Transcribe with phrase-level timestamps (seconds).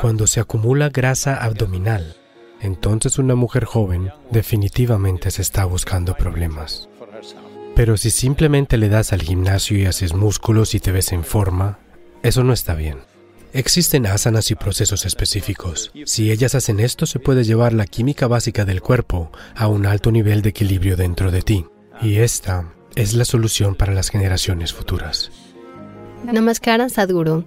[0.00, 2.16] Cuando se acumula grasa abdominal,
[2.60, 6.88] entonces una mujer joven definitivamente se está buscando problemas.
[7.76, 11.78] Pero si simplemente le das al gimnasio y haces músculos y te ves en forma,
[12.24, 12.98] eso no está bien.
[13.52, 15.92] Existen asanas y procesos específicos.
[16.06, 20.10] Si ellas hacen esto, se puede llevar la química básica del cuerpo a un alto
[20.10, 21.66] nivel de equilibrio dentro de ti.
[22.02, 25.30] Y esta es la solución para las generaciones futuras.
[26.24, 27.46] Namaskaran Sadhguru.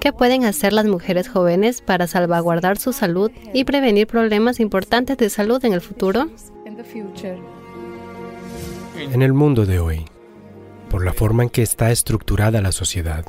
[0.00, 5.28] ¿Qué pueden hacer las mujeres jóvenes para salvaguardar su salud y prevenir problemas importantes de
[5.28, 6.28] salud en el futuro?
[8.96, 10.04] En el mundo de hoy,
[10.88, 13.24] por la forma en que está estructurada la sociedad,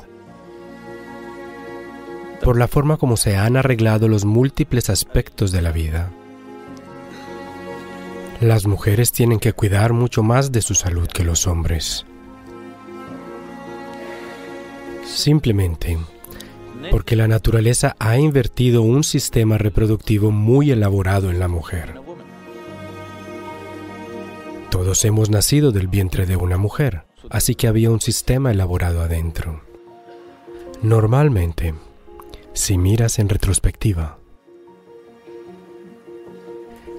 [2.44, 6.10] por la forma como se han arreglado los múltiples aspectos de la vida,
[8.40, 12.06] las mujeres tienen que cuidar mucho más de su salud que los hombres.
[15.04, 15.98] Simplemente
[16.90, 22.00] porque la naturaleza ha invertido un sistema reproductivo muy elaborado en la mujer.
[24.70, 29.62] Todos hemos nacido del vientre de una mujer, así que había un sistema elaborado adentro.
[30.82, 31.74] Normalmente,
[32.52, 34.18] si miras en retrospectiva,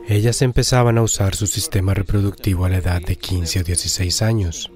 [0.08, 4.72] ellas empezaban a usar su sistema reproductivo a la edad de 15 o 16 años.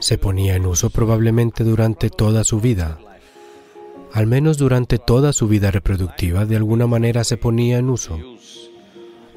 [0.00, 3.00] Se ponía en uso probablemente durante toda su vida,
[4.12, 8.18] al menos durante toda su vida reproductiva, de alguna manera se ponía en uso.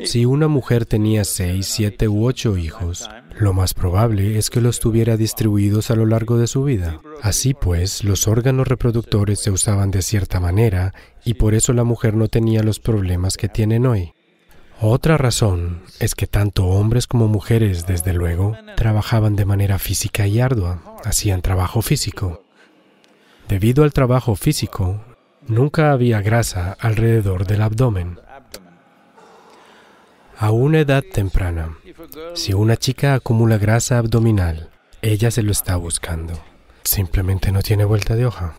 [0.04, 4.80] Si una mujer tenía seis, siete u ocho hijos, lo más probable es que los
[4.80, 7.00] tuviera distribuidos a lo largo de su vida.
[7.22, 12.16] Así pues, los órganos reproductores se usaban de cierta manera y por eso la mujer
[12.16, 14.14] no tenía los problemas que tienen hoy.
[14.80, 20.40] Otra razón es que tanto hombres como mujeres, desde luego, trabajaban de manera física y
[20.40, 22.41] ardua, hacían trabajo físico.
[23.48, 25.02] Debido al trabajo físico,
[25.48, 28.20] nunca había grasa alrededor del abdomen.
[30.38, 31.78] A una edad temprana,
[32.34, 34.70] si una chica acumula grasa abdominal,
[35.02, 36.34] ella se lo está buscando.
[36.84, 38.56] Simplemente no tiene vuelta de hoja.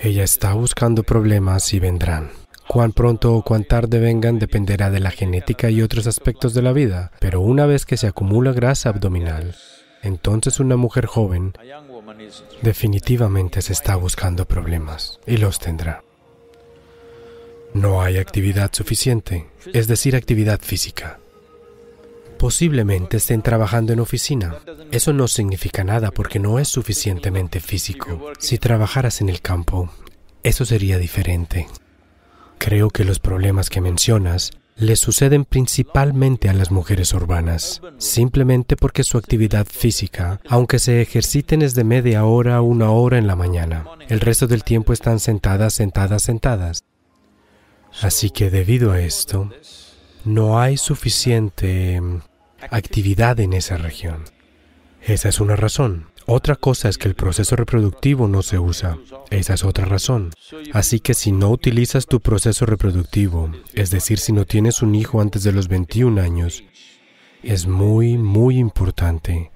[0.00, 2.30] Ella está buscando problemas y vendrán.
[2.66, 6.72] Cuán pronto o cuán tarde vengan dependerá de la genética y otros aspectos de la
[6.72, 9.54] vida, pero una vez que se acumula grasa abdominal,
[10.02, 11.52] entonces una mujer joven
[12.62, 16.02] definitivamente se está buscando problemas y los tendrá.
[17.72, 21.18] No hay actividad suficiente, es decir, actividad física.
[22.38, 24.56] Posiblemente estén trabajando en oficina.
[24.90, 28.32] Eso no significa nada porque no es suficientemente físico.
[28.38, 29.90] Si trabajaras en el campo,
[30.42, 31.66] eso sería diferente.
[32.58, 39.04] Creo que los problemas que mencionas le suceden principalmente a las mujeres urbanas, simplemente porque
[39.04, 43.36] su actividad física, aunque se ejerciten es de media hora a una hora en la
[43.36, 46.84] mañana, el resto del tiempo están sentadas, sentadas, sentadas.
[48.02, 49.50] Así que debido a esto,
[50.24, 52.00] no hay suficiente
[52.70, 54.24] actividad en esa región.
[55.00, 56.06] Esa es una razón.
[56.26, 58.98] Otra cosa es que el proceso reproductivo no se usa.
[59.30, 60.30] Esa es otra razón.
[60.72, 65.20] Así que si no utilizas tu proceso reproductivo, es decir, si no tienes un hijo
[65.20, 66.64] antes de los 21 años,
[67.42, 69.50] es muy, muy importante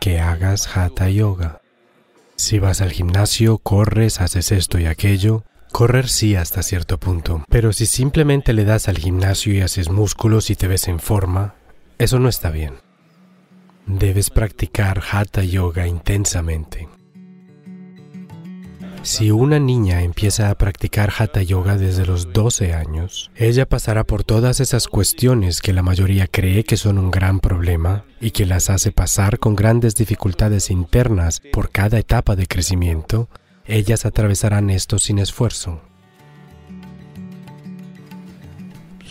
[0.00, 1.60] que hagas hatha yoga.
[2.36, 7.72] Si vas al gimnasio, corres, haces esto y aquello, correr sí hasta cierto punto, pero
[7.72, 11.54] si simplemente le das al gimnasio y haces músculos y te ves en forma,
[11.98, 12.83] eso no está bien.
[13.86, 16.88] Debes practicar hatha yoga intensamente.
[19.02, 24.24] Si una niña empieza a practicar hatha yoga desde los 12 años, ella pasará por
[24.24, 28.70] todas esas cuestiones que la mayoría cree que son un gran problema y que las
[28.70, 33.28] hace pasar con grandes dificultades internas por cada etapa de crecimiento,
[33.66, 35.82] ellas atravesarán esto sin esfuerzo.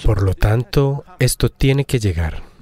[0.04, 2.53] Por lo tanto, esto tiene que llegar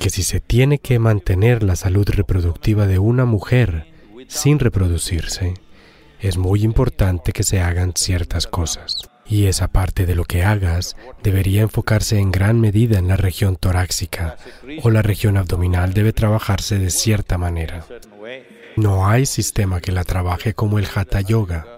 [0.00, 3.86] que si se tiene que mantener la salud reproductiva de una mujer
[4.28, 5.54] sin reproducirse,
[6.20, 9.08] es muy importante que se hagan ciertas cosas.
[9.26, 13.56] Y esa parte de lo que hagas debería enfocarse en gran medida en la región
[13.56, 14.36] torácica
[14.82, 17.84] o la región abdominal debe trabajarse de cierta manera.
[18.76, 21.71] No hay sistema que la trabaje como el Hatha Yoga,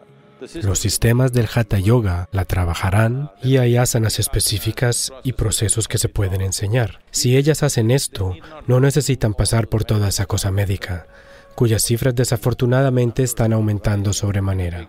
[0.62, 6.08] los sistemas del Hatha Yoga la trabajarán y hay asanas específicas y procesos que se
[6.08, 7.00] pueden enseñar.
[7.10, 8.34] Si ellas hacen esto,
[8.66, 11.06] no necesitan pasar por toda esa cosa médica,
[11.54, 14.88] cuyas cifras desafortunadamente están aumentando sobremanera.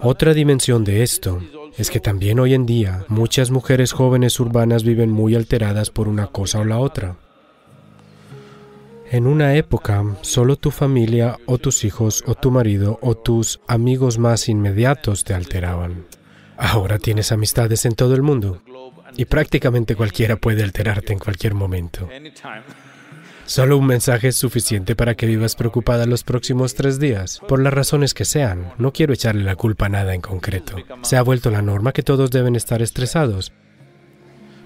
[0.00, 1.40] Otra dimensión de esto
[1.78, 6.26] es que también hoy en día muchas mujeres jóvenes urbanas viven muy alteradas por una
[6.26, 7.16] cosa o la otra.
[9.12, 14.16] En una época, solo tu familia o tus hijos o tu marido o tus amigos
[14.16, 16.06] más inmediatos te alteraban.
[16.56, 18.62] Ahora tienes amistades en todo el mundo
[19.14, 22.08] y prácticamente cualquiera puede alterarte en cualquier momento.
[23.44, 27.74] Solo un mensaje es suficiente para que vivas preocupada los próximos tres días, por las
[27.74, 28.72] razones que sean.
[28.78, 30.76] No quiero echarle la culpa a nada en concreto.
[31.02, 33.52] Se ha vuelto la norma que todos deben estar estresados,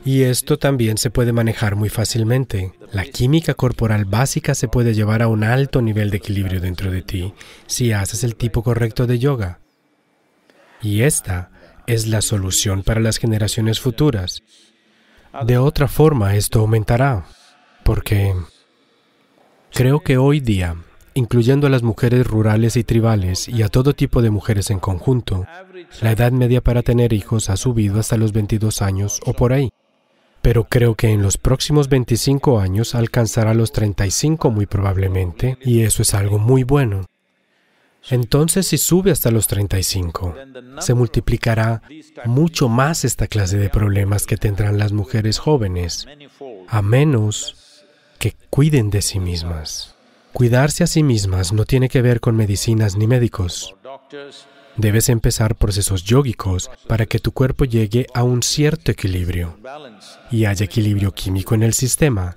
[0.06, 2.72] y esto también se puede manejar muy fácilmente.
[2.92, 7.02] La química corporal básica se puede llevar a un alto nivel de equilibrio dentro de
[7.02, 7.34] ti
[7.66, 9.58] si haces el tipo correcto de yoga.
[10.80, 11.50] Y esta
[11.88, 14.44] es la solución para las generaciones futuras.
[15.44, 17.26] De otra forma, esto aumentará,
[17.82, 18.32] porque
[19.72, 20.76] creo que hoy día,
[21.14, 25.46] incluyendo a las mujeres rurales y tribales y a todo tipo de mujeres en conjunto,
[26.00, 29.72] la edad media para tener hijos ha subido hasta los 22 años o por ahí
[30.46, 36.02] pero creo que en los próximos 25 años alcanzará los 35 muy probablemente, y eso
[36.02, 37.04] es algo muy bueno.
[38.10, 40.36] Entonces, si sube hasta los 35,
[40.78, 41.82] se multiplicará
[42.26, 46.06] mucho más esta clase de problemas que tendrán las mujeres jóvenes,
[46.68, 47.84] a menos
[48.20, 49.95] que cuiden de sí mismas.
[50.36, 53.74] Cuidarse a sí mismas no tiene que ver con medicinas ni médicos.
[54.76, 59.56] Debes empezar procesos yógicos para que tu cuerpo llegue a un cierto equilibrio
[60.30, 62.36] y haya equilibrio químico en el sistema,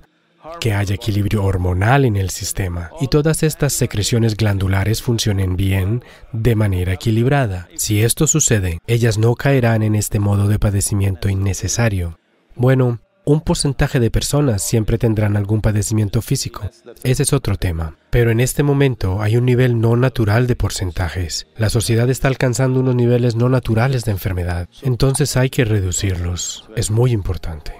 [0.62, 6.01] que haya equilibrio hormonal en el sistema y todas estas secreciones glandulares funcionen bien
[6.31, 7.68] de manera equilibrada.
[7.75, 12.18] Si esto sucede, ellas no caerán en este modo de padecimiento innecesario.
[12.56, 16.67] Bueno, un porcentaje de personas siempre tendrán algún padecimiento físico.
[17.03, 17.95] Ese es otro tema.
[18.09, 21.45] Pero en este momento hay un nivel no natural de porcentajes.
[21.55, 24.67] La sociedad está alcanzando unos niveles no naturales de enfermedad.
[24.81, 26.67] Entonces hay que reducirlos.
[26.75, 27.78] Es muy importante.